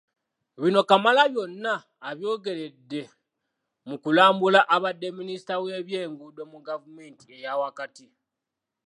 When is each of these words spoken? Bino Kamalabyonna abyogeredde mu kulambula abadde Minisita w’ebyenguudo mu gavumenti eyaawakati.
Bino 0.61 0.81
Kamalabyonna 0.89 1.73
abyogeredde 2.09 3.01
mu 3.87 3.95
kulambula 4.03 4.59
abadde 4.75 5.07
Minisita 5.19 5.53
w’ebyenguudo 5.63 6.43
mu 6.51 6.59
gavumenti 6.67 7.23
eyaawakati. 7.35 8.07